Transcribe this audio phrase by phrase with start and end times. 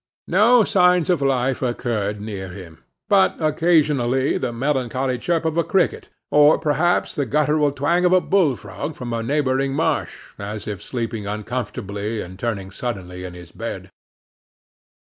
[0.27, 6.09] No signs of life occurred near him, but occasionally the melancholy chirp of a cricket,
[6.31, 11.27] or perhaps the guttural twang of a bullfrog from a neighboring marsh, as if sleeping
[11.27, 13.91] uncomfortably and turning suddenly in his bed.